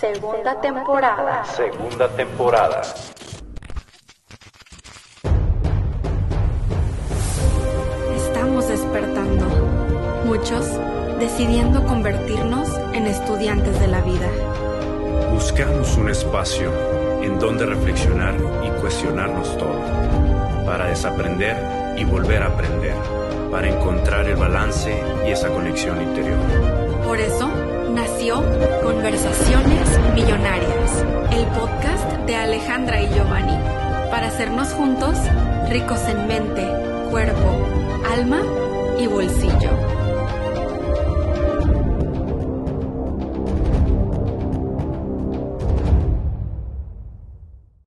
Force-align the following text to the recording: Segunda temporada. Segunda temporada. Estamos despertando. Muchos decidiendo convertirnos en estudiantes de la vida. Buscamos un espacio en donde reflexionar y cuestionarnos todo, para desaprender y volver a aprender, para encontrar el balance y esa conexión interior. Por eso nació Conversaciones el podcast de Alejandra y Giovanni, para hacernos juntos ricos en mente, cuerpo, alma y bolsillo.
Segunda 0.00 0.58
temporada. 0.58 1.44
Segunda 1.44 2.08
temporada. 2.08 2.80
Estamos 8.16 8.66
despertando. 8.68 9.44
Muchos 10.24 10.64
decidiendo 11.18 11.86
convertirnos 11.86 12.66
en 12.94 13.08
estudiantes 13.08 13.78
de 13.78 13.88
la 13.88 14.00
vida. 14.00 14.30
Buscamos 15.34 15.94
un 15.98 16.08
espacio 16.08 16.72
en 17.22 17.38
donde 17.38 17.66
reflexionar 17.66 18.36
y 18.64 18.70
cuestionarnos 18.80 19.54
todo, 19.58 19.82
para 20.64 20.86
desaprender 20.86 21.98
y 21.98 22.04
volver 22.04 22.42
a 22.42 22.46
aprender, 22.46 22.94
para 23.50 23.68
encontrar 23.68 24.26
el 24.26 24.36
balance 24.36 24.98
y 25.26 25.30
esa 25.30 25.50
conexión 25.50 26.00
interior. 26.00 26.38
Por 27.04 27.18
eso 27.20 27.50
nació 27.90 28.42
Conversaciones 28.82 29.79
el 31.40 31.46
podcast 31.46 32.12
de 32.26 32.36
Alejandra 32.36 33.00
y 33.02 33.08
Giovanni, 33.14 33.56
para 34.10 34.26
hacernos 34.26 34.68
juntos 34.74 35.16
ricos 35.70 36.00
en 36.06 36.26
mente, 36.26 36.66
cuerpo, 37.10 37.66
alma 38.12 38.42
y 38.98 39.06
bolsillo. 39.06 39.89